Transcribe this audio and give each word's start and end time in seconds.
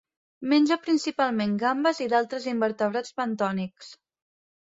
Menja 0.51 0.77
principalment 0.85 1.53
gambes 1.63 1.99
i 2.05 2.07
d'altres 2.13 2.47
invertebrats 2.53 3.13
bentònics. 3.21 3.93